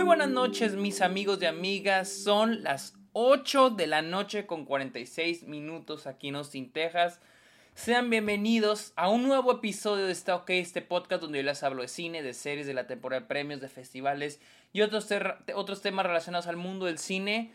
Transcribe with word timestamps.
Muy 0.00 0.06
buenas 0.06 0.30
noches 0.30 0.76
mis 0.76 1.02
amigos 1.02 1.40
y 1.42 1.44
amigas, 1.44 2.08
son 2.08 2.62
las 2.62 2.94
8 3.12 3.68
de 3.68 3.86
la 3.86 4.00
noche 4.00 4.46
con 4.46 4.64
46 4.64 5.42
minutos 5.42 6.06
aquí 6.06 6.28
en 6.28 6.36
Austin, 6.36 6.72
Texas. 6.72 7.20
Sean 7.74 8.08
bienvenidos 8.08 8.94
a 8.96 9.10
un 9.10 9.24
nuevo 9.24 9.52
episodio 9.52 10.06
de 10.06 10.12
Está 10.12 10.36
OK, 10.36 10.48
este 10.50 10.80
podcast 10.80 11.20
donde 11.20 11.40
yo 11.40 11.44
les 11.44 11.62
hablo 11.62 11.82
de 11.82 11.88
cine, 11.88 12.22
de 12.22 12.32
series, 12.32 12.66
de 12.66 12.72
la 12.72 12.86
temporada 12.86 13.20
de 13.20 13.26
premios, 13.26 13.60
de 13.60 13.68
festivales 13.68 14.40
y 14.72 14.80
otros, 14.80 15.06
otros 15.54 15.82
temas 15.82 16.06
relacionados 16.06 16.46
al 16.46 16.56
mundo 16.56 16.86
del 16.86 16.96
cine. 16.96 17.52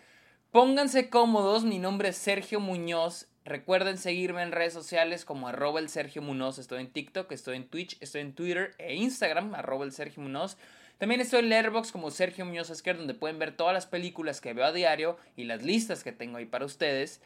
Pónganse 0.52 1.10
cómodos, 1.10 1.64
mi 1.64 1.80
nombre 1.80 2.10
es 2.10 2.16
Sergio 2.16 2.60
Muñoz. 2.60 3.28
Recuerden 3.44 3.98
seguirme 3.98 4.44
en 4.44 4.52
redes 4.52 4.74
sociales 4.74 5.26
como 5.26 5.48
arroba 5.48 5.80
el 5.80 5.90
Sergio 5.90 6.22
Muñoz. 6.22 6.60
Estoy 6.60 6.82
en 6.82 6.92
TikTok, 6.92 7.32
estoy 7.32 7.58
en 7.58 7.68
Twitch, 7.68 7.98
estoy 8.02 8.22
en 8.22 8.36
Twitter 8.36 8.76
e 8.78 8.94
Instagram, 8.94 9.56
arroba 9.56 9.84
el 9.84 9.92
Sergio 9.92 10.22
Muñoz. 10.22 10.58
También 10.98 11.20
estoy 11.20 11.40
en 11.40 11.50
Letterboxd 11.50 11.92
como 11.92 12.10
Sergio 12.10 12.46
Muñoz 12.46 12.70
Esquer, 12.70 12.98
donde 12.98 13.14
pueden 13.14 13.38
ver 13.38 13.56
todas 13.56 13.74
las 13.74 13.86
películas 13.86 14.40
que 14.40 14.54
veo 14.54 14.66
a 14.66 14.72
diario 14.72 15.18
y 15.36 15.44
las 15.44 15.62
listas 15.62 16.04
que 16.04 16.14
tengo 16.14 16.38
ahí 16.38 16.46
para 16.46 16.66
ustedes. 16.66 17.20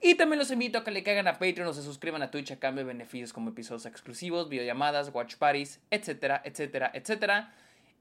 Y 0.00 0.16
también 0.16 0.40
los 0.40 0.50
invito 0.50 0.78
a 0.78 0.84
que 0.84 0.90
le 0.90 1.04
caigan 1.04 1.28
a 1.28 1.34
Patreon 1.34 1.68
o 1.68 1.72
se 1.72 1.82
suscriban 1.82 2.22
a 2.22 2.32
Twitch 2.32 2.50
a 2.50 2.56
cambio 2.58 2.84
de 2.84 2.92
beneficios 2.92 3.32
como 3.32 3.50
episodios 3.50 3.86
exclusivos, 3.86 4.48
videollamadas, 4.48 5.10
watch 5.14 5.36
parties, 5.36 5.78
etcétera, 5.92 6.42
etcétera, 6.44 6.90
etcétera. 6.92 7.54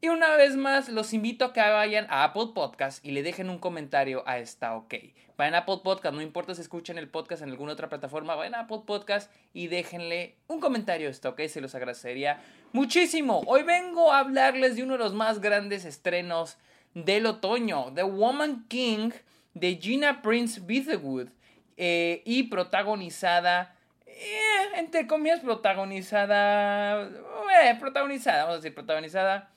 Y 0.04 0.10
una 0.10 0.36
vez 0.36 0.56
más, 0.56 0.90
los 0.90 1.14
invito 1.14 1.46
a 1.46 1.54
que 1.54 1.60
vayan 1.60 2.08
a 2.10 2.24
Apple 2.24 2.54
Podcast 2.56 3.06
y 3.06 3.12
le 3.12 3.22
dejen 3.22 3.52
un 3.52 3.60
comentario 3.60 4.24
a 4.26 4.40
esta 4.40 4.76
OK. 4.76 4.96
Vayan 5.38 5.54
a 5.54 5.60
Apple 5.60 5.82
Podcast, 5.84 6.16
no 6.16 6.24
importa 6.24 6.56
si 6.56 6.62
escuchen 6.62 6.98
el 6.98 7.08
podcast 7.08 7.44
en 7.44 7.50
alguna 7.50 7.74
otra 7.74 7.88
plataforma, 7.88 8.34
vayan 8.34 8.56
a 8.56 8.62
Apple 8.62 8.82
Podcast 8.88 9.32
y 9.54 9.68
déjenle 9.68 10.38
un 10.48 10.60
comentario 10.60 11.08
a 11.08 11.12
esta 11.12 11.30
OK, 11.30 11.42
se 11.48 11.62
los 11.62 11.76
agradecería 11.76 12.42
muchísimo. 12.74 13.44
Hoy 13.46 13.62
vengo 13.62 14.12
a 14.12 14.18
hablarles 14.18 14.76
de 14.76 14.82
uno 14.82 14.94
de 14.94 15.00
los 15.00 15.14
más 15.14 15.40
grandes 15.40 15.86
estrenos 15.86 16.58
del 16.96 17.28
otoño, 17.28 17.94
The 17.94 18.02
Woman 18.02 18.66
King 18.70 19.12
de 19.54 19.76
Gina 19.76 20.24
Prince 20.24 20.62
Bythewood 20.62 21.28
eh, 21.78 22.24
y 22.26 22.44
protagonizada, 22.50 23.76
eh, 24.08 24.80
entre 24.80 25.06
comillas, 25.06 25.42
protagonizada, 25.42 27.04
eh, 27.04 27.78
protagonizada, 27.80 28.46
vamos 28.46 28.54
a 28.54 28.62
decir, 28.62 28.74
protagonizada 28.74 29.52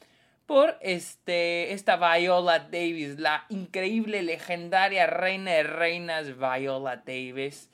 por 0.47 0.77
este, 0.81 1.73
esta 1.73 1.97
Viola 1.97 2.59
Davis, 2.59 3.19
la 3.19 3.47
increíble, 3.49 4.23
legendaria 4.23 5.07
reina 5.07 5.53
de 5.53 5.63
reinas 5.63 6.37
Viola 6.37 6.97
Davis. 6.97 7.71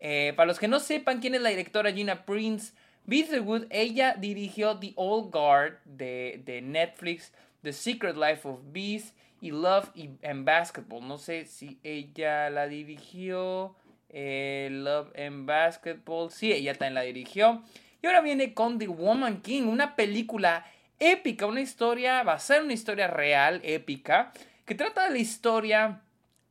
Eh, 0.00 0.32
para 0.36 0.46
los 0.46 0.58
que 0.58 0.68
no 0.68 0.80
sepan 0.80 1.20
quién 1.20 1.34
es 1.34 1.40
la 1.40 1.50
directora 1.50 1.92
Gina 1.92 2.24
Prince 2.24 2.72
Bitherwood, 3.06 3.66
ella 3.70 4.14
dirigió 4.18 4.78
The 4.78 4.92
Old 4.96 5.30
Guard 5.30 5.78
de, 5.84 6.42
de 6.44 6.62
Netflix, 6.62 7.32
The 7.62 7.72
Secret 7.72 8.16
Life 8.16 8.48
of 8.48 8.60
Bees 8.72 9.14
y 9.40 9.50
Love 9.50 9.90
and 10.22 10.44
Basketball. 10.44 11.06
No 11.06 11.18
sé 11.18 11.44
si 11.44 11.78
ella 11.82 12.48
la 12.48 12.66
dirigió. 12.66 13.74
Eh, 14.08 14.68
Love 14.70 15.12
and 15.18 15.44
Basketball. 15.44 16.30
Sí, 16.30 16.52
ella 16.52 16.72
también 16.74 16.94
la 16.94 17.02
dirigió. 17.02 17.62
Y 18.00 18.06
ahora 18.06 18.20
viene 18.20 18.54
con 18.54 18.78
The 18.78 18.86
Woman 18.86 19.42
King, 19.42 19.62
una 19.62 19.96
película 19.96 20.64
épica, 20.98 21.46
una 21.46 21.60
historia 21.60 22.22
basada 22.22 22.60
en 22.60 22.66
una 22.66 22.74
historia 22.74 23.06
real, 23.06 23.60
épica, 23.64 24.32
que 24.64 24.74
trata 24.74 25.04
de 25.04 25.10
la 25.10 25.18
historia 25.18 26.00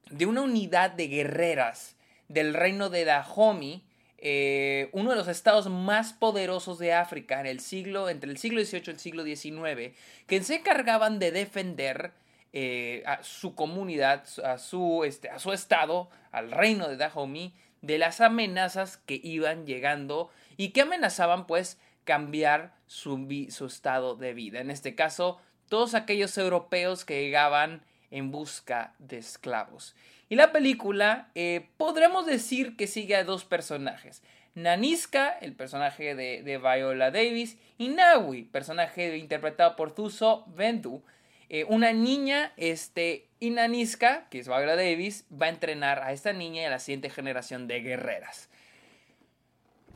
de 0.10 0.26
una 0.26 0.42
unidad 0.42 0.92
de 0.92 1.08
guerreras 1.08 1.96
del 2.28 2.54
reino 2.54 2.90
de 2.90 3.06
Dahomey, 3.06 3.84
eh, 4.18 4.90
uno 4.94 5.10
de 5.10 5.16
los 5.16 5.28
estados 5.28 5.70
más 5.70 6.14
poderosos 6.14 6.80
de 6.80 6.94
África 6.94 7.40
en 7.40 7.46
el 7.46 7.60
siglo, 7.60 8.10
entre 8.10 8.32
el 8.32 8.38
siglo 8.38 8.64
XVIII 8.64 8.84
y 8.86 8.90
el 8.90 9.00
siglo 9.00 9.24
XIX, 9.24 9.98
que 10.28 10.44
se 10.44 10.56
encargaban 10.56 11.20
de 11.20 11.32
defender 11.32 12.12
eh, 12.54 13.04
a 13.06 13.22
su 13.24 13.56
comunidad, 13.56 14.24
a 14.44 14.58
su, 14.60 15.04
este, 15.04 15.30
a 15.30 15.40
su 15.40 15.52
estado, 15.52 16.10
al 16.32 16.52
reino 16.52 16.88
de 16.88 16.98
Dahomey, 16.98 17.54
de 17.82 17.98
las 17.98 18.22
amenazas 18.22 18.98
que 18.98 19.20
iban 19.22 19.66
llegando 19.66 20.30
y 20.56 20.70
que 20.70 20.82
amenazaban 20.82 21.48
pues 21.48 21.78
cambiar 22.04 22.74
su, 22.88 23.28
su 23.50 23.66
estado 23.66 24.16
de 24.16 24.34
vida. 24.34 24.60
En 24.60 24.72
este 24.72 24.96
caso, 24.96 25.40
todos 25.70 25.96
aquellos 25.96 26.38
europeos 26.38 27.06
que 27.06 27.22
llegaban 27.22 27.84
en 28.12 28.32
busca 28.32 28.94
de 29.00 29.18
esclavos. 29.18 29.96
Y 30.30 30.36
la 30.36 30.52
película, 30.52 31.30
eh, 31.36 31.70
podremos 31.78 32.26
decir 32.26 32.76
que 32.76 32.88
sigue 32.88 33.16
a 33.16 33.24
dos 33.24 33.46
personajes. 33.46 34.22
Naniska, 34.56 35.30
el 35.30 35.54
personaje 35.54 36.16
de, 36.16 36.44
de 36.44 36.58
Viola 36.58 37.12
Davis, 37.12 37.58
y 37.78 37.90
Nawi, 37.90 38.44
personaje 38.44 39.18
interpretado 39.18 39.76
por 39.76 39.94
Thuso 39.94 40.46
Vendu. 40.48 41.04
Eh, 41.50 41.66
una 41.66 41.92
niña, 41.92 42.54
este, 42.56 43.28
y 43.40 43.50
Naniska, 43.50 44.28
que 44.30 44.40
es 44.40 44.48
Viola 44.48 44.76
Davis, 44.76 45.26
va 45.32 45.48
a 45.48 45.50
entrenar 45.50 46.04
a 46.04 46.14
esta 46.14 46.34
niña 46.34 46.62
y 46.62 46.66
a 46.66 46.70
la 46.70 46.80
siguiente 46.80 47.10
generación 47.10 47.68
de 47.68 47.82
guerreras. 47.82 48.50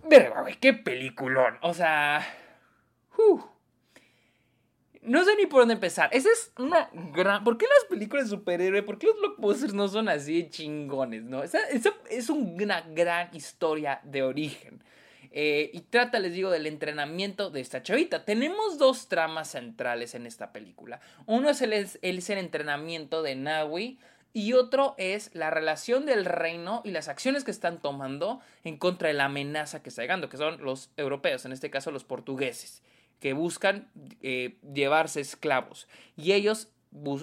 Verga, 0.10 0.42
güey, 0.42 0.56
qué 0.56 0.74
peliculón. 0.74 1.58
O 1.62 1.74
sea. 1.74 2.26
No 5.02 5.24
sé 5.24 5.36
ni 5.38 5.46
por 5.46 5.62
dónde 5.62 5.76
empezar. 5.76 6.10
Esa 6.12 6.30
es 6.30 6.52
una 6.58 6.90
gran. 7.14 7.44
¿Por 7.44 7.58
qué 7.58 7.66
las 7.66 7.86
películas 7.90 8.26
de 8.26 8.36
superhéroe? 8.36 8.84
¿Por 8.84 9.00
qué 9.00 9.08
los 9.08 9.18
blockbusters 9.20 9.74
no 9.74 9.88
son 9.88 10.10
así 10.10 10.44
de 10.44 10.50
chingones, 10.50 11.24
no? 11.24 11.44
Esa, 11.44 11.60
es 12.10 12.30
una 12.30 12.82
gran 12.82 13.34
historia 13.34 14.02
de 14.04 14.24
origen. 14.24 14.84
Eh, 15.32 15.70
y 15.74 15.82
trata, 15.82 16.20
les 16.20 16.34
digo, 16.34 16.50
del 16.50 16.68
entrenamiento 16.68 17.50
de 17.50 17.62
esta 17.62 17.84
chavita. 17.84 18.26
Tenemos 18.26 18.78
dos 18.78 19.08
tramas 19.08 19.52
centrales 19.52 20.14
en 20.14 20.26
esta 20.26 20.52
película. 20.52 21.00
Uno 21.26 21.50
es 21.50 21.62
el, 21.62 21.74
es 21.74 21.98
el 22.02 22.38
entrenamiento 22.38 23.24
de 23.24 23.36
Nawi 23.36 24.00
y 24.38 24.54
otro 24.54 24.94
es 25.00 25.32
la 25.34 25.50
relación 25.50 26.06
del 26.06 26.24
reino 26.24 26.84
y 26.86 26.92
las 26.92 27.08
acciones 27.08 27.44
que 27.44 27.50
están 27.50 27.82
tomando 27.82 28.40
en 28.64 28.78
contra 28.78 29.08
de 29.08 29.16
la 29.16 29.26
amenaza 29.26 29.82
que 29.82 29.90
está 29.90 30.04
llegando, 30.04 30.30
que 30.30 30.38
son 30.38 30.64
los 30.64 30.92
europeos, 30.96 31.44
en 31.46 31.54
este 31.54 31.72
caso 31.72 31.90
los 31.90 32.04
portugueses, 32.04 32.84
que 33.20 33.34
buscan 33.34 33.90
eh, 34.22 34.60
llevarse 34.72 35.22
esclavos. 35.22 35.88
Y 36.16 36.34
ellos, 36.34 36.72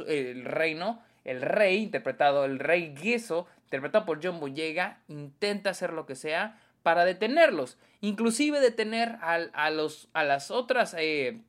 el 0.09 0.45
reino, 0.45 1.05
el 1.23 1.41
rey, 1.41 1.85
interpretado, 1.85 2.45
el 2.47 2.59
rey 2.59 2.97
Gueso, 3.01 3.47
interpretado 3.63 4.07
por 4.07 4.19
John 4.21 4.41
Boyega, 4.41 5.01
intenta 5.07 5.71
hacer 5.71 5.93
lo 5.93 6.07
que 6.07 6.17
sea 6.17 6.61
para 6.83 7.05
detenerlos, 7.05 7.79
inclusive 8.01 8.59
detener 8.59 9.19
a, 9.21 9.71
los, 9.71 10.09
a 10.15 10.25
las 10.25 10.51
otras, 10.51 10.97
eh, 10.99 11.43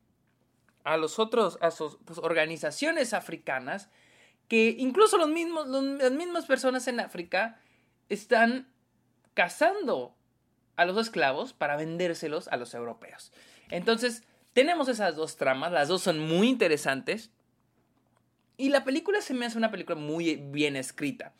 a 0.84 0.96
los 0.96 1.18
otros, 1.18 1.58
a 1.60 1.72
sus 1.72 1.98
pues, 2.04 2.20
organizaciones 2.20 3.12
africanas 3.14 3.90
que 4.48 4.76
incluso 4.78 5.18
los 5.18 5.28
mismos, 5.28 5.68
las 5.68 6.12
mismas 6.12 6.46
personas 6.46 6.86
en 6.88 7.00
África 7.00 7.60
están 8.08 8.68
cazando 9.34 10.14
a 10.76 10.84
los 10.84 10.96
esclavos 10.98 11.52
para 11.52 11.76
vendérselos 11.76 12.48
a 12.48 12.56
los 12.56 12.74
europeos. 12.74 13.32
Entonces, 13.70 14.22
tenemos 14.52 14.88
esas 14.88 15.16
dos 15.16 15.36
tramas, 15.36 15.72
las 15.72 15.88
dos 15.88 16.02
son 16.02 16.20
muy 16.20 16.48
interesantes. 16.48 17.30
Y 18.56 18.70
la 18.70 18.84
película 18.84 19.20
se 19.20 19.34
me 19.34 19.44
hace 19.44 19.58
una 19.58 19.70
película 19.70 19.98
muy 19.98 20.36
bien 20.36 20.76
escrita. 20.76 21.34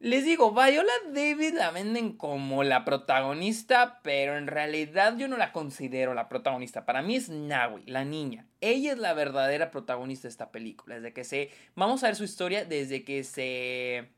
Les 0.00 0.24
digo, 0.24 0.52
Viola 0.52 0.92
David 1.12 1.54
la 1.54 1.72
venden 1.72 2.12
como 2.12 2.62
la 2.62 2.84
protagonista, 2.84 3.98
pero 4.04 4.36
en 4.36 4.46
realidad 4.46 5.16
yo 5.16 5.26
no 5.26 5.36
la 5.36 5.50
considero 5.50 6.14
la 6.14 6.28
protagonista. 6.28 6.86
Para 6.86 7.02
mí 7.02 7.16
es 7.16 7.28
Nawi, 7.28 7.82
la 7.86 8.04
niña. 8.04 8.46
Ella 8.60 8.92
es 8.92 8.98
la 8.98 9.12
verdadera 9.12 9.72
protagonista 9.72 10.28
de 10.28 10.30
esta 10.30 10.52
película. 10.52 10.96
Desde 10.96 11.12
que 11.12 11.24
se. 11.24 11.50
Vamos 11.74 12.04
a 12.04 12.06
ver 12.06 12.16
su 12.16 12.22
historia 12.22 12.64
desde 12.64 13.02
que 13.02 13.24
se 13.24 14.08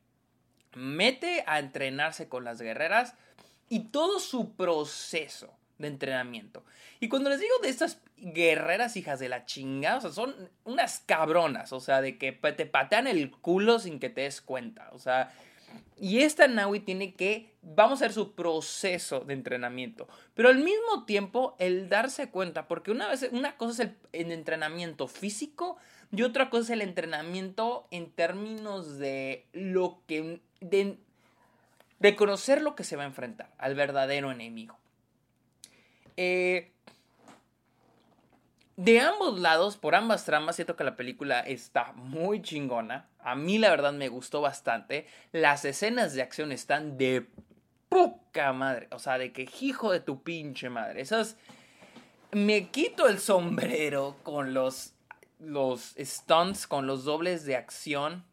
mete 0.74 1.44
a 1.46 1.58
entrenarse 1.58 2.28
con 2.28 2.44
las 2.44 2.60
guerreras 2.60 3.14
y 3.70 3.84
todo 3.84 4.20
su 4.20 4.54
proceso 4.54 5.54
de 5.78 5.88
entrenamiento. 5.88 6.62
Y 7.00 7.08
cuando 7.08 7.30
les 7.30 7.40
digo 7.40 7.54
de 7.62 7.70
estas 7.70 8.02
guerreras 8.18 8.96
hijas 8.96 9.18
de 9.18 9.30
la 9.30 9.46
chingada, 9.46 9.96
o 9.96 10.00
sea, 10.02 10.12
son 10.12 10.50
unas 10.64 11.00
cabronas, 11.00 11.72
o 11.72 11.80
sea, 11.80 12.02
de 12.02 12.18
que 12.18 12.32
te 12.32 12.66
patean 12.66 13.06
el 13.06 13.30
culo 13.30 13.78
sin 13.78 13.98
que 13.98 14.10
te 14.10 14.22
des 14.22 14.42
cuenta, 14.42 14.90
o 14.92 14.98
sea, 14.98 15.32
y 16.00 16.20
esta 16.20 16.48
Naui 16.48 16.80
tiene 16.80 17.14
que, 17.14 17.52
vamos 17.60 18.00
a 18.00 18.06
ver 18.06 18.12
su 18.14 18.32
proceso 18.32 19.20
de 19.20 19.34
entrenamiento, 19.34 20.08
pero 20.34 20.48
al 20.48 20.58
mismo 20.58 21.04
tiempo 21.04 21.56
el 21.58 21.90
darse 21.90 22.30
cuenta, 22.30 22.66
porque 22.66 22.90
una 22.90 23.08
vez, 23.08 23.28
una 23.32 23.56
cosa 23.58 23.82
es 23.82 23.90
el, 24.12 24.32
entrenamiento 24.32 25.08
físico 25.08 25.76
y 26.10 26.22
otra 26.22 26.48
cosa 26.48 26.64
es 26.64 26.70
el 26.70 26.82
entrenamiento 26.82 27.86
en 27.90 28.10
términos 28.10 28.98
de 28.98 29.46
lo 29.52 30.00
que, 30.06 30.40
de, 30.60 30.96
de 31.98 32.16
conocer 32.16 32.62
lo 32.62 32.74
que 32.74 32.84
se 32.84 32.96
va 32.96 33.02
a 33.02 33.06
enfrentar 33.06 33.52
al 33.58 33.74
verdadero 33.74 34.32
enemigo. 34.32 34.78
Eh, 36.16 36.72
de 38.80 38.98
ambos 38.98 39.38
lados, 39.38 39.76
por 39.76 39.94
ambas 39.94 40.24
tramas, 40.24 40.56
siento 40.56 40.74
que 40.74 40.84
la 40.84 40.96
película 40.96 41.40
está 41.40 41.92
muy 41.92 42.40
chingona. 42.40 43.10
A 43.18 43.34
mí 43.34 43.58
la 43.58 43.68
verdad 43.68 43.92
me 43.92 44.08
gustó 44.08 44.40
bastante. 44.40 45.06
Las 45.32 45.66
escenas 45.66 46.14
de 46.14 46.22
acción 46.22 46.50
están 46.50 46.96
de 46.96 47.26
poca 47.90 48.54
madre. 48.54 48.88
O 48.92 48.98
sea, 48.98 49.18
de 49.18 49.32
que 49.32 49.46
hijo 49.60 49.92
de 49.92 50.00
tu 50.00 50.22
pinche 50.22 50.70
madre. 50.70 51.02
Esas... 51.02 51.36
Me 52.32 52.68
quito 52.70 53.06
el 53.06 53.18
sombrero 53.18 54.16
con 54.22 54.54
los 54.54 54.94
los 55.40 55.94
stunts 55.98 56.66
con 56.66 56.86
los 56.86 57.04
dobles 57.04 57.44
de 57.44 57.56
acción. 57.56 58.24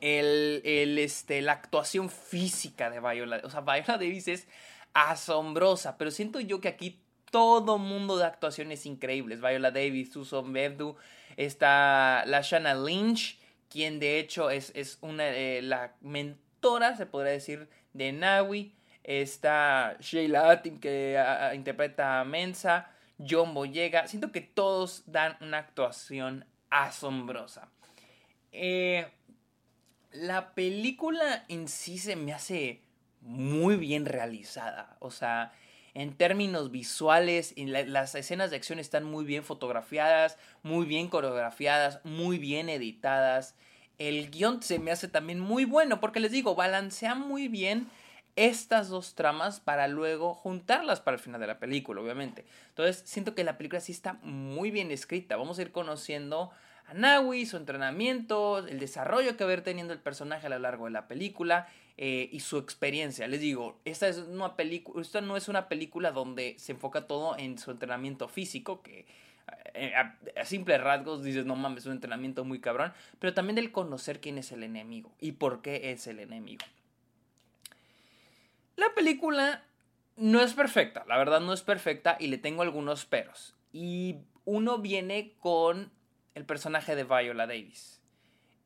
El, 0.00 0.60
el, 0.64 0.98
este, 0.98 1.40
la 1.40 1.52
actuación 1.52 2.10
física 2.10 2.90
de 2.90 2.98
Viola. 2.98 3.40
O 3.44 3.50
sea, 3.50 3.60
Viola 3.60 3.96
Davis 3.96 4.26
es 4.26 4.48
asombrosa. 4.92 5.96
Pero 5.98 6.10
siento 6.10 6.40
yo 6.40 6.60
que 6.60 6.66
aquí 6.66 7.00
todo 7.32 7.78
mundo 7.78 8.18
de 8.18 8.26
actuaciones 8.26 8.86
increíbles. 8.86 9.40
Viola 9.40 9.72
Davis, 9.72 10.12
Susan 10.12 10.52
Bevdu, 10.52 10.96
está 11.36 12.22
Lashana 12.26 12.74
Lynch, 12.74 13.40
quien 13.68 13.98
de 13.98 14.20
hecho 14.20 14.50
es, 14.50 14.98
una, 15.00 15.28
eh, 15.28 15.62
la 15.62 15.94
mentora, 16.02 16.94
se 16.96 17.06
podría 17.06 17.32
decir, 17.32 17.68
de 17.94 18.12
Nawi. 18.12 18.74
Está 19.02 19.96
Sheila 19.98 20.50
Atin, 20.50 20.78
que 20.78 21.20
interpreta 21.54 22.20
a 22.20 22.24
Mensa. 22.24 22.88
John 23.18 23.54
Boyega. 23.54 24.06
Siento 24.06 24.30
que 24.30 24.40
todos 24.40 25.04
dan 25.06 25.36
una 25.40 25.58
actuación 25.58 26.44
asombrosa. 26.70 27.68
Eh, 28.52 29.06
la 30.12 30.54
película 30.54 31.44
en 31.48 31.68
sí 31.68 31.98
se 31.98 32.16
me 32.16 32.32
hace 32.32 32.82
muy 33.22 33.76
bien 33.76 34.04
realizada. 34.04 34.96
O 35.00 35.10
sea, 35.10 35.52
en 35.94 36.16
términos 36.16 36.70
visuales, 36.70 37.54
las 37.56 38.14
escenas 38.14 38.50
de 38.50 38.56
acción 38.56 38.78
están 38.78 39.04
muy 39.04 39.24
bien 39.24 39.44
fotografiadas, 39.44 40.38
muy 40.62 40.86
bien 40.86 41.08
coreografiadas, 41.08 42.00
muy 42.04 42.38
bien 42.38 42.68
editadas. 42.68 43.54
El 43.98 44.30
guion 44.30 44.62
se 44.62 44.78
me 44.78 44.90
hace 44.90 45.08
también 45.08 45.38
muy 45.38 45.64
bueno 45.64 46.00
porque 46.00 46.20
les 46.20 46.32
digo, 46.32 46.54
balancea 46.54 47.14
muy 47.14 47.48
bien 47.48 47.88
estas 48.36 48.88
dos 48.88 49.14
tramas 49.14 49.60
para 49.60 49.88
luego 49.88 50.32
juntarlas 50.32 51.00
para 51.00 51.16
el 51.16 51.22
final 51.22 51.40
de 51.40 51.46
la 51.46 51.58
película, 51.58 52.00
obviamente. 52.00 52.46
Entonces, 52.70 53.02
siento 53.04 53.34
que 53.34 53.44
la 53.44 53.58
película 53.58 53.80
sí 53.80 53.92
está 53.92 54.14
muy 54.22 54.70
bien 54.70 54.90
escrita. 54.90 55.36
Vamos 55.36 55.58
a 55.58 55.62
ir 55.62 55.72
conociendo 55.72 56.50
Nawi, 56.94 57.46
su 57.46 57.56
entrenamiento, 57.56 58.58
el 58.58 58.78
desarrollo 58.78 59.36
que 59.36 59.44
va 59.44 59.50
a 59.50 59.54
ir 59.54 59.62
teniendo 59.62 59.92
el 59.92 60.00
personaje 60.00 60.46
a 60.46 60.50
lo 60.50 60.58
largo 60.58 60.86
de 60.86 60.92
la 60.92 61.08
película 61.08 61.68
eh, 61.96 62.28
y 62.32 62.40
su 62.40 62.58
experiencia. 62.58 63.26
Les 63.28 63.40
digo, 63.40 63.78
esta, 63.84 64.08
es 64.08 64.18
una 64.18 64.54
esta 65.00 65.20
no 65.20 65.36
es 65.36 65.48
una 65.48 65.68
película 65.68 66.10
donde 66.10 66.56
se 66.58 66.72
enfoca 66.72 67.06
todo 67.06 67.36
en 67.36 67.58
su 67.58 67.70
entrenamiento 67.70 68.28
físico, 68.28 68.82
que 68.82 69.06
eh, 69.74 69.94
a, 69.94 70.18
a, 70.40 70.44
simples 70.44 70.80
rasgos 70.80 71.22
dices, 71.22 71.44
no 71.44 71.56
mames, 71.56 71.80
es 71.80 71.86
un 71.86 71.92
entrenamiento 71.92 72.44
muy 72.44 72.60
cabrón, 72.60 72.92
pero 73.18 73.34
también 73.34 73.56
del 73.56 73.72
conocer 73.72 74.20
quién 74.20 74.38
es 74.38 74.52
el 74.52 74.62
enemigo 74.62 75.12
y 75.20 75.32
por 75.32 75.62
qué 75.62 75.92
es 75.92 76.06
el 76.06 76.20
enemigo. 76.20 76.64
La 78.76 78.94
película 78.94 79.64
no 80.16 80.40
es 80.40 80.54
perfecta, 80.54 81.04
la 81.06 81.18
verdad 81.18 81.40
no 81.40 81.52
es 81.52 81.62
perfecta 81.62 82.16
y 82.18 82.28
le 82.28 82.38
tengo 82.38 82.62
algunos 82.62 83.04
peros. 83.04 83.54
Y 83.72 84.16
uno 84.44 84.78
viene 84.78 85.34
con 85.40 85.90
el 86.34 86.44
personaje 86.44 86.94
de 86.96 87.04
Viola 87.04 87.46
Davis. 87.46 88.00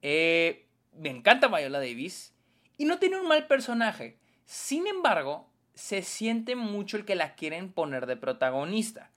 Eh, 0.03 0.67
me 0.93 1.11
encanta 1.11 1.49
Viola 1.49 1.79
Davis 1.79 2.35
y 2.77 2.85
no 2.85 2.99
tiene 2.99 3.21
un 3.21 3.29
mal 3.29 3.47
personaje. 3.47 4.19
Sin 4.45 4.87
embargo, 4.87 5.51
se 5.75 6.03
siente 6.03 6.57
mucho 6.57 6.97
el 6.97 7.05
que 7.05 7.15
la 7.15 7.35
quieren 7.35 7.73
poner 7.73 8.07
de 8.07 8.17
protagonista. 8.17 9.11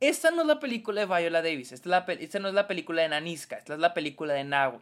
Esta 0.00 0.30
no 0.30 0.42
es 0.42 0.48
la 0.48 0.58
película 0.58 1.00
de 1.00 1.06
Viola 1.06 1.42
Davis, 1.42 1.70
esta, 1.70 2.04
no 2.40 2.48
es 2.48 2.54
la 2.54 2.66
película 2.66 3.02
de 3.02 3.08
Naniska, 3.08 3.56
esta 3.56 3.74
es 3.74 3.80
la 3.80 3.94
película 3.94 4.34
de 4.34 4.42
Naui. 4.42 4.80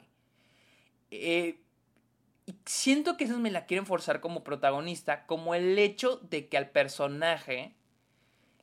Eh, 1.11 1.61
siento 2.65 3.17
que 3.17 3.25
esas 3.25 3.39
me 3.39 3.51
la 3.51 3.67
quieren 3.67 3.85
forzar 3.85 4.21
como 4.21 4.43
protagonista, 4.43 5.27
como 5.27 5.55
el 5.55 5.79
hecho 5.79 6.17
de 6.31 6.49
que 6.49 6.57
al 6.57 6.71
personaje 6.71 7.75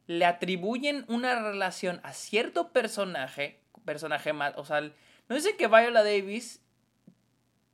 le 0.08 0.26
atribuyen 0.26 1.06
una 1.08 1.40
relación 1.42 2.00
a 2.04 2.14
cierto 2.14 2.72
personaje, 2.72 3.62
personaje 3.88 4.34
más, 4.34 4.54
o 4.58 4.66
sea, 4.66 4.82
no 4.82 5.36
dicen 5.36 5.56
que 5.58 5.68
Viola 5.68 6.04
Davis 6.04 6.62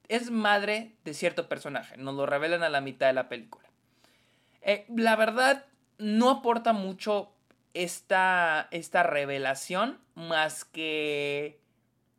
es 0.08 0.30
madre 0.30 0.94
de 1.04 1.14
cierto 1.14 1.50
personaje, 1.50 1.98
nos 1.98 2.14
lo 2.14 2.28
revelan 2.28 2.62
a 2.62 2.70
la 2.70 2.80
mitad 2.80 3.08
de 3.08 3.14
la 3.14 3.28
película. 3.28 3.68
Eh, 4.62 4.86
la 4.96 5.16
verdad, 5.16 5.66
no 5.98 6.30
aporta 6.30 6.72
mucho 6.72 7.34
esta, 7.74 8.68
esta 8.72 9.04
revelación 9.04 10.00
más 10.16 10.66
que 10.66 11.60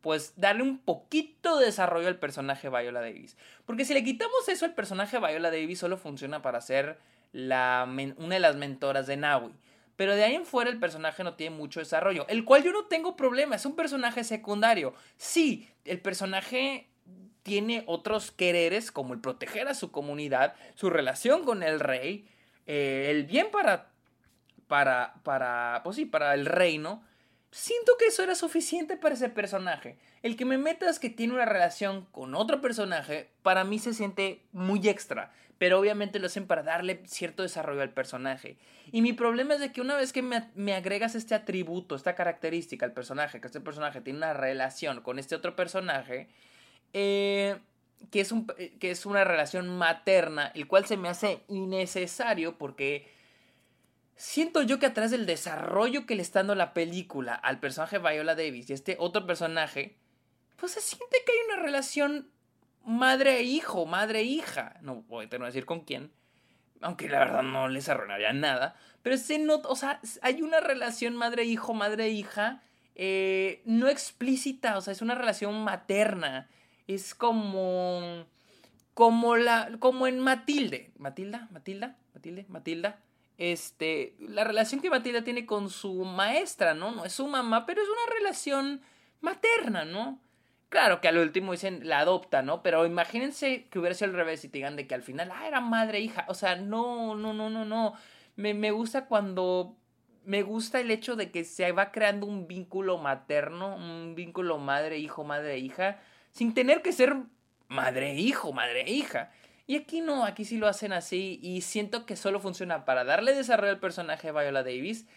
pues 0.01 0.33
darle 0.35 0.61
un 0.61 0.77
poquito 0.77 1.57
de 1.57 1.65
desarrollo 1.65 2.07
al 2.07 2.19
personaje 2.19 2.69
Viola 2.69 3.01
Davis. 3.01 3.37
Porque 3.65 3.85
si 3.85 3.93
le 3.95 4.03
quitamos 4.03 4.47
eso, 4.49 4.65
el 4.65 4.73
personaje 4.73 5.17
Viola 5.17 5.49
Davis 5.49 5.79
solo 5.79 5.97
funciona 5.97 6.43
para 6.43 6.61
ser 6.61 6.99
la 7.31 7.87
una 8.17 8.35
de 8.35 8.39
las 8.39 8.55
mentoras 8.55 9.07
de 9.07 9.17
Naui. 9.17 9.51
Pero 9.95 10.15
de 10.15 10.23
ahí 10.23 10.35
en 10.35 10.45
fuera 10.45 10.69
el 10.69 10.79
personaje 10.79 11.23
no 11.23 11.35
tiene 11.35 11.55
mucho 11.55 11.79
desarrollo, 11.79 12.25
el 12.27 12.43
cual 12.43 12.63
yo 12.63 12.71
no 12.71 12.85
tengo 12.85 13.15
problema, 13.15 13.55
es 13.55 13.65
un 13.65 13.75
personaje 13.75 14.23
secundario. 14.23 14.93
Sí, 15.17 15.69
el 15.85 16.01
personaje 16.01 16.89
tiene 17.43 17.83
otros 17.85 18.31
quereres 18.31 18.91
como 18.91 19.13
el 19.13 19.21
proteger 19.21 19.67
a 19.67 19.75
su 19.75 19.91
comunidad, 19.91 20.55
su 20.73 20.89
relación 20.89 21.45
con 21.45 21.61
el 21.61 21.79
rey, 21.79 22.27
eh, 22.65 23.07
el 23.11 23.25
bien 23.25 23.47
para, 23.51 23.91
para, 24.67 25.13
para, 25.23 25.81
pues 25.83 25.95
sí, 25.95 26.05
para 26.05 26.33
el 26.33 26.47
reino, 26.47 27.03
Siento 27.57 27.93
que 27.97 28.07
eso 28.07 28.21
era 28.21 28.35
suficiente 28.35 28.97
para 28.97 29.15
ese 29.15 29.29
personaje. 29.29 29.97
El 30.23 30.35
que 30.35 30.43
me 30.43 30.57
metas 30.57 30.99
que 30.99 31.09
tiene 31.09 31.35
una 31.35 31.45
relación 31.45 32.05
con 32.11 32.35
otro 32.35 32.59
personaje, 32.59 33.29
para 33.43 33.63
mí 33.63 33.79
se 33.79 33.93
siente 33.93 34.41
muy 34.51 34.89
extra. 34.89 35.31
Pero 35.57 35.79
obviamente 35.79 36.19
lo 36.19 36.27
hacen 36.27 36.47
para 36.47 36.63
darle 36.63 37.01
cierto 37.05 37.43
desarrollo 37.43 37.81
al 37.81 37.93
personaje. 37.93 38.57
Y 38.91 39.01
mi 39.01 39.13
problema 39.13 39.53
es 39.53 39.61
de 39.61 39.71
que 39.71 39.79
una 39.79 39.95
vez 39.95 40.11
que 40.11 40.21
me, 40.21 40.73
agregas 40.73 41.15
este 41.15 41.33
atributo, 41.33 41.95
esta 41.95 42.13
característica 42.13 42.85
al 42.85 42.91
personaje, 42.91 43.39
que 43.39 43.47
este 43.47 43.61
personaje 43.61 44.01
tiene 44.01 44.17
una 44.17 44.33
relación 44.33 44.99
con 44.99 45.17
este 45.17 45.33
otro 45.33 45.55
personaje, 45.55 46.27
eh, 46.91 47.55
que, 48.11 48.19
es 48.19 48.33
un, 48.33 48.47
que 48.47 48.91
es 48.91 49.05
una 49.05 49.23
relación 49.23 49.69
materna, 49.69 50.51
el 50.55 50.67
cual 50.67 50.85
se 50.87 50.97
me 50.97 51.07
hace 51.07 51.39
innecesario 51.47 52.57
porque 52.57 53.14
Siento 54.15 54.61
yo 54.61 54.79
que 54.79 54.85
atrás 54.85 55.11
del 55.11 55.25
desarrollo 55.25 56.05
que 56.05 56.15
le 56.15 56.21
está 56.21 56.39
dando 56.39 56.55
la 56.55 56.73
película 56.73 57.35
al 57.35 57.59
personaje 57.59 57.99
Viola 57.99 58.35
Davis 58.35 58.69
y 58.69 58.73
este 58.73 58.95
otro 58.99 59.25
personaje, 59.25 59.97
pues 60.55 60.73
se 60.73 60.81
siente 60.81 61.17
que 61.25 61.31
hay 61.31 61.37
una 61.51 61.63
relación 61.63 62.29
madre-hijo, 62.85 63.85
madre-hija. 63.85 64.77
No 64.81 65.01
voy 65.03 65.27
a 65.29 65.37
decir 65.45 65.65
con 65.65 65.81
quién, 65.81 66.11
aunque 66.81 67.09
la 67.09 67.19
verdad 67.19 67.43
no 67.43 67.67
les 67.67 67.89
arruinaría 67.89 68.31
nada. 68.31 68.75
Pero 69.01 69.17
se 69.17 69.37
nota, 69.37 69.67
o 69.69 69.75
sea, 69.75 69.99
hay 70.21 70.41
una 70.41 70.61
relación 70.61 71.15
madre-hijo, 71.15 71.73
madre-hija 71.73 72.61
eh, 72.95 73.61
no 73.65 73.89
explícita, 73.89 74.77
o 74.77 74.81
sea, 74.81 74.93
es 74.93 75.01
una 75.01 75.15
relación 75.15 75.63
materna. 75.63 76.49
Es 76.87 77.13
como. 77.13 78.25
Como 78.93 79.35
la. 79.35 79.71
como 79.79 80.07
en 80.07 80.19
Matilde. 80.19 80.91
¿Matilda? 80.97 81.49
¿Matilda? 81.51 81.97
¿Matilde? 82.13 82.45
¿Matilda? 82.47 82.99
Este, 83.37 84.15
la 84.19 84.43
relación 84.43 84.81
que 84.81 84.89
Matilda 84.89 85.23
tiene 85.23 85.45
con 85.45 85.69
su 85.69 85.93
maestra, 86.05 86.73
¿no? 86.73 86.91
No 86.91 87.05
es 87.05 87.13
su 87.13 87.27
mamá, 87.27 87.65
pero 87.65 87.81
es 87.81 87.87
una 87.87 88.15
relación 88.17 88.81
materna, 89.21 89.85
¿no? 89.85 90.19
Claro 90.69 90.99
que 90.99 91.07
al 91.07 91.17
último 91.17 91.51
dicen 91.51 91.87
la 91.87 91.99
adopta, 91.99 92.41
¿no? 92.41 92.61
Pero 92.61 92.85
imagínense 92.85 93.67
que 93.69 93.79
hubiera 93.79 93.95
sido 93.95 94.11
al 94.11 94.17
revés 94.17 94.43
y 94.43 94.49
te 94.49 94.57
digan 94.57 94.75
de 94.75 94.87
que 94.87 94.95
al 94.95 95.03
final, 95.03 95.31
ah, 95.33 95.47
era 95.47 95.61
madre 95.61 95.99
hija. 95.99 96.25
O 96.27 96.33
sea, 96.33 96.55
no, 96.55 97.15
no, 97.15 97.33
no, 97.33 97.49
no, 97.49 97.65
no. 97.65 97.93
Me, 98.35 98.53
me 98.53 98.71
gusta 98.71 99.05
cuando. 99.05 99.77
Me 100.25 100.41
gusta 100.41 100.79
el 100.79 100.89
hecho 100.89 101.15
de 101.15 101.29
que 101.29 101.43
se 101.43 101.71
va 101.71 101.91
creando 101.91 102.25
un 102.25 102.47
vínculo 102.47 102.97
materno, 102.97 103.75
un 103.75 104.15
vínculo 104.15 104.57
madre-hijo, 104.57 105.23
madre-hija, 105.23 105.99
sin 106.31 106.55
tener 106.55 106.81
que 106.81 106.91
ser 106.91 107.15
madre-hijo, 107.67 108.51
madre-hija. 108.51 109.31
Y 109.67 109.75
aquí 109.77 110.01
no, 110.01 110.25
aquí 110.25 110.45
sí 110.45 110.57
lo 110.57 110.67
hacen 110.67 110.93
así 110.93 111.39
y 111.41 111.61
siento 111.61 112.05
que 112.05 112.15
solo 112.15 112.39
funciona 112.39 112.85
para 112.85 113.03
darle 113.03 113.33
desarrollo 113.33 113.71
al 113.71 113.79
personaje 113.79 114.31
de 114.31 114.39
Viola 114.39 114.63
Davis. 114.63 115.07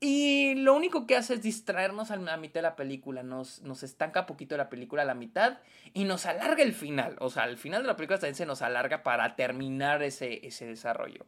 Y 0.00 0.54
lo 0.56 0.74
único 0.74 1.06
que 1.06 1.14
hace 1.14 1.34
es 1.34 1.42
distraernos 1.42 2.10
a 2.10 2.16
la 2.16 2.36
mitad 2.38 2.54
de 2.54 2.62
la 2.62 2.74
película, 2.74 3.22
nos, 3.22 3.60
nos 3.60 3.82
estanca 3.82 4.24
poquito 4.26 4.56
la 4.56 4.70
película 4.70 5.02
a 5.02 5.04
la 5.04 5.14
mitad 5.14 5.58
y 5.92 6.04
nos 6.04 6.24
alarga 6.26 6.62
el 6.62 6.72
final. 6.72 7.16
O 7.20 7.28
sea, 7.28 7.44
al 7.44 7.58
final 7.58 7.82
de 7.82 7.88
la 7.88 7.96
película 7.96 8.18
también 8.18 8.34
se 8.34 8.46
nos 8.46 8.62
alarga 8.62 9.02
para 9.02 9.36
terminar 9.36 10.02
ese, 10.02 10.46
ese 10.46 10.66
desarrollo. 10.66 11.26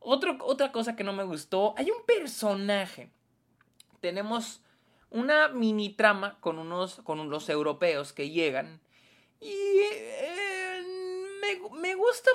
otra 0.00 0.70
cosa 0.70 0.96
que 0.96 1.04
no 1.04 1.12
me 1.12 1.24
gustó, 1.24 1.74
hay 1.76 1.90
un 1.90 2.06
personaje. 2.06 3.10
Tenemos 4.00 4.62
una 5.10 5.48
mini 5.48 5.90
trama 5.90 6.38
con 6.40 6.58
unos, 6.58 6.96
con 7.02 7.20
unos 7.20 7.48
europeos 7.48 8.12
que 8.12 8.30
llegan 8.30 8.80
y... 9.40 9.48
Eh, 9.50 10.53
me, 11.80 11.94
gusta, 11.94 12.30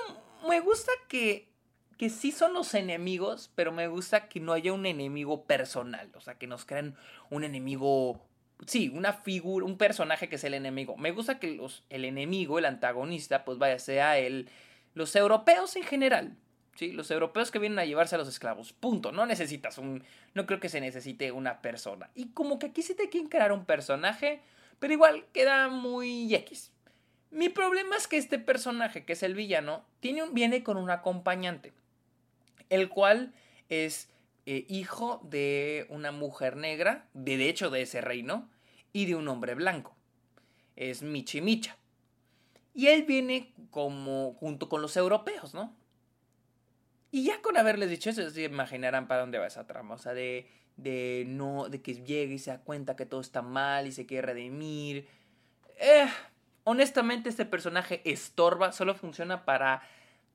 me 0.47 0.59
gusta 0.59 0.91
que, 1.07 1.49
que 1.97 2.09
sí 2.09 2.31
son 2.31 2.53
los 2.53 2.73
enemigos, 2.73 3.51
pero 3.55 3.71
me 3.71 3.87
gusta 3.87 4.27
que 4.27 4.39
no 4.39 4.53
haya 4.53 4.73
un 4.73 4.85
enemigo 4.85 5.45
personal, 5.45 6.09
o 6.15 6.21
sea, 6.21 6.37
que 6.37 6.47
nos 6.47 6.65
crean 6.65 6.95
un 7.29 7.43
enemigo, 7.43 8.25
sí, 8.65 8.89
una 8.89 9.13
figura, 9.13 9.65
un 9.65 9.77
personaje 9.77 10.29
que 10.29 10.35
es 10.35 10.43
el 10.43 10.53
enemigo. 10.53 10.97
Me 10.97 11.11
gusta 11.11 11.39
que 11.39 11.51
los, 11.55 11.83
el 11.89 12.05
enemigo, 12.05 12.59
el 12.59 12.65
antagonista, 12.65 13.45
pues 13.45 13.57
vaya, 13.57 13.79
sea 13.79 14.17
el, 14.17 14.49
los 14.93 15.15
europeos 15.15 15.75
en 15.75 15.83
general. 15.83 16.37
¿sí? 16.75 16.93
Los 16.93 17.11
europeos 17.11 17.51
que 17.51 17.59
vienen 17.59 17.79
a 17.79 17.85
llevarse 17.85 18.15
a 18.15 18.17
los 18.17 18.29
esclavos. 18.29 18.71
Punto. 18.73 19.11
No 19.11 19.25
necesitas 19.25 19.77
un. 19.77 20.03
No 20.33 20.45
creo 20.45 20.59
que 20.59 20.69
se 20.69 20.79
necesite 20.79 21.31
una 21.31 21.61
persona. 21.61 22.09
Y 22.15 22.29
como 22.29 22.57
que 22.57 22.67
aquí 22.67 22.81
sí 22.81 22.95
te 22.95 23.09
quieren 23.09 23.29
crear 23.29 23.51
un 23.51 23.65
personaje, 23.65 24.41
pero 24.79 24.93
igual 24.93 25.25
queda 25.33 25.67
muy 25.67 26.33
X. 26.33 26.71
Mi 27.31 27.49
problema 27.49 27.95
es 27.95 28.07
que 28.07 28.17
este 28.17 28.39
personaje, 28.39 29.05
que 29.05 29.13
es 29.13 29.23
el 29.23 29.35
villano, 29.35 29.85
tiene 29.99 30.23
un, 30.23 30.33
viene 30.33 30.63
con 30.63 30.77
un 30.77 30.89
acompañante, 30.89 31.73
el 32.69 32.89
cual 32.89 33.33
es 33.69 34.09
eh, 34.45 34.65
hijo 34.67 35.21
de 35.29 35.85
una 35.89 36.11
mujer 36.11 36.55
negra, 36.55 37.07
de, 37.13 37.47
hecho 37.47 37.69
de 37.69 37.83
ese 37.83 38.01
reino, 38.01 38.49
y 38.93 39.05
de 39.05 39.15
un 39.15 39.27
hombre 39.27 39.53
blanco. 39.53 39.95
Es 40.75 41.03
Michi 41.03 41.41
Micha. 41.41 41.77
Y 42.73 42.87
él 42.87 43.03
viene 43.03 43.53
como 43.69 44.33
junto 44.39 44.69
con 44.69 44.81
los 44.81 44.97
europeos, 44.97 45.53
¿no? 45.53 45.75
Y 47.11 47.25
ya 47.25 47.41
con 47.41 47.57
haberles 47.57 47.89
dicho 47.89 48.09
eso, 48.09 48.27
se 48.29 48.43
imaginarán 48.43 49.07
para 49.07 49.21
dónde 49.21 49.37
va 49.37 49.47
esa 49.47 49.67
trama. 49.67 49.95
O 49.95 49.97
sea, 49.99 50.13
de, 50.13 50.47
de 50.77 51.25
no, 51.27 51.69
de 51.69 51.81
que 51.81 52.03
llegue 52.03 52.35
y 52.35 52.39
se 52.39 52.51
da 52.51 52.61
cuenta 52.61 52.95
que 52.95 53.05
todo 53.05 53.21
está 53.21 53.43
mal 53.43 53.85
y 53.85 53.91
se 53.91 54.05
quiere 54.07 54.27
redimir. 54.27 55.07
Eh, 55.77 56.07
honestamente, 56.63 57.29
este 57.29 57.45
personaje 57.45 58.01
estorba, 58.05 58.71
solo 58.71 58.95
funciona 58.95 59.45
para 59.45 59.81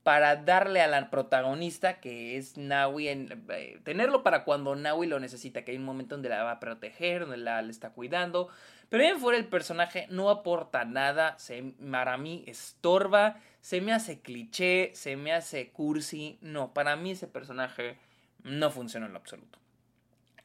para 0.05 0.37
darle 0.37 0.83
a 0.83 0.87
la 0.87 1.11
protagonista, 1.11 1.99
que 1.99 2.37
es 2.37 2.59
Naui, 2.59 3.09
en, 3.09 3.43
eh, 3.49 3.81
tenerlo 3.85 4.23
para 4.23 4.45
cuando 4.45 4.77
Naui 4.77 5.07
lo 5.07 5.19
necesita, 5.19 5.65
que 5.65 5.73
hay 5.73 5.79
un 5.79 5.85
momento 5.85 6.15
donde 6.15 6.29
la 6.29 6.45
va 6.45 6.53
a 6.53 6.61
proteger, 6.61 7.23
donde 7.23 7.39
la, 7.39 7.63
le 7.63 7.71
está 7.71 7.91
cuidando. 7.91 8.49
Pero 8.91 9.03
bien 9.03 9.19
fuera 9.19 9.39
el 9.39 9.47
personaje 9.47 10.07
no 10.11 10.29
aporta 10.29 10.85
nada, 10.85 11.39
se, 11.39 11.75
para 11.91 12.19
mí 12.19 12.45
estorba, 12.47 13.41
se 13.63 13.81
me 13.81 13.95
hace 13.95 14.21
cliché, 14.21 14.91
se 14.95 15.17
me 15.17 15.33
hace 15.33 15.71
cursi. 15.71 16.39
No, 16.43 16.75
para 16.75 16.97
mí 16.97 17.13
ese 17.13 17.27
personaje 17.27 17.97
no 18.43 18.71
funciona 18.71 19.07
en 19.07 19.13
lo 19.13 19.19
absoluto. 19.19 19.59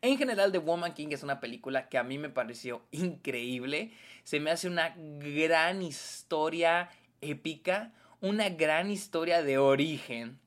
En 0.01 0.17
general, 0.17 0.51
The 0.51 0.59
Woman 0.59 0.93
King 0.93 1.09
es 1.11 1.23
una 1.23 1.39
película 1.39 1.89
que 1.89 1.97
a 1.97 2.03
mí 2.03 2.17
me 2.17 2.29
pareció 2.29 2.83
increíble. 2.91 3.91
Se 4.23 4.39
me 4.39 4.51
hace 4.51 4.67
una 4.67 4.95
gran 4.97 5.81
historia 5.81 6.89
épica 7.21 7.91
una 8.21 8.49
gran 8.49 8.91
historia 8.91 9.43
de 9.43 9.57
origen. 9.57 10.39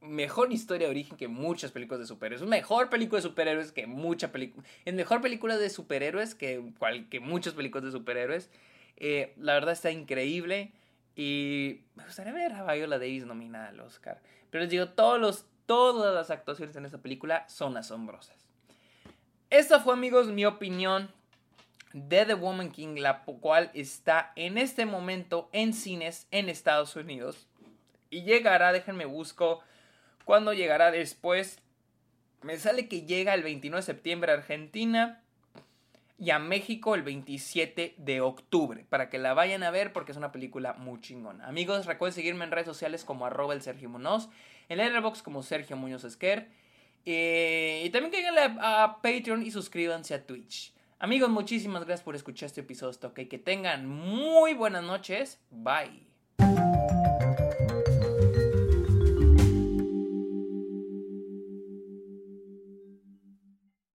Mejor 0.00 0.52
historia 0.52 0.86
de 0.86 0.90
origen 0.90 1.16
que 1.16 1.28
muchas 1.28 1.70
películas 1.70 2.00
de 2.00 2.06
superhéroes. 2.06 2.48
Mejor 2.48 2.90
película 2.90 3.18
de 3.18 3.28
superhéroes 3.28 3.72
que 3.72 3.86
mucha 3.86 4.32
película. 4.32 4.66
Es 4.84 4.94
mejor 4.94 5.20
película 5.20 5.56
de 5.56 5.70
superhéroes 5.70 6.34
que, 6.34 6.72
cual, 6.78 7.08
que 7.08 7.20
muchas 7.20 7.54
películas 7.54 7.84
de 7.84 7.92
superhéroes. 7.92 8.50
Eh, 8.96 9.32
la 9.36 9.54
verdad 9.54 9.72
está 9.72 9.90
increíble. 9.90 10.72
Y 11.14 11.82
me 11.94 12.04
gustaría 12.04 12.32
ver 12.32 12.52
a 12.52 12.72
Viola 12.72 12.98
Davis 12.98 13.26
nominada 13.26 13.68
al 13.68 13.80
Oscar. 13.80 14.20
Pero 14.50 14.62
les 14.62 14.70
digo, 14.70 14.88
todos 14.88 15.20
los, 15.20 15.46
todas 15.66 16.14
las 16.14 16.30
actuaciones 16.30 16.76
en 16.76 16.84
esta 16.84 16.98
película 16.98 17.48
son 17.48 17.76
asombrosas. 17.76 18.36
Esta 19.50 19.80
fue, 19.80 19.92
amigos, 19.92 20.28
mi 20.28 20.44
opinión 20.44 21.10
de 21.92 22.24
The 22.24 22.34
Woman 22.34 22.70
King, 22.70 22.96
la 22.96 23.22
cual 23.22 23.70
está 23.74 24.32
en 24.36 24.56
este 24.58 24.86
momento 24.86 25.50
en 25.52 25.74
cines 25.74 26.26
en 26.30 26.48
Estados 26.48 26.96
Unidos. 26.96 27.46
Y 28.10 28.22
llegará, 28.22 28.72
déjenme 28.72 29.04
busco 29.04 29.60
cuándo 30.24 30.52
llegará 30.52 30.90
después. 30.90 31.58
Me 32.42 32.58
sale 32.58 32.88
que 32.88 33.02
llega 33.02 33.34
el 33.34 33.42
29 33.42 33.80
de 33.80 33.86
septiembre 33.86 34.32
a 34.32 34.36
Argentina 34.36 35.21
y 36.18 36.30
a 36.30 36.38
México 36.38 36.94
el 36.94 37.02
27 37.02 37.94
de 37.98 38.20
octubre. 38.20 38.84
Para 38.88 39.08
que 39.08 39.18
la 39.18 39.34
vayan 39.34 39.62
a 39.62 39.70
ver 39.70 39.92
porque 39.92 40.12
es 40.12 40.18
una 40.18 40.32
película 40.32 40.74
muy 40.74 41.00
chingona. 41.00 41.46
Amigos, 41.46 41.86
recuerden 41.86 42.14
seguirme 42.14 42.44
en 42.44 42.50
redes 42.50 42.66
sociales 42.66 43.04
como 43.04 43.26
arroba 43.26 43.54
el 43.54 43.62
Sergio 43.62 43.88
Munoz. 43.88 44.28
En 44.68 44.78
Letterboxd 44.78 45.22
como 45.22 45.42
Sergio 45.42 45.76
Muñoz 45.76 46.04
Esquer. 46.04 46.48
Eh, 47.04 47.82
y 47.84 47.90
también 47.90 48.12
caigan 48.12 48.58
a 48.60 48.98
Patreon 49.02 49.42
y 49.42 49.50
suscríbanse 49.50 50.14
a 50.14 50.24
Twitch. 50.24 50.72
Amigos, 51.02 51.30
muchísimas 51.30 51.84
gracias 51.84 52.04
por 52.04 52.14
escuchar 52.14 52.46
este 52.46 52.60
episodio. 52.60 53.12
Que 53.12 53.38
tengan 53.38 53.88
muy 53.88 54.54
buenas 54.54 54.84
noches. 54.84 55.40
Bye. 55.50 56.06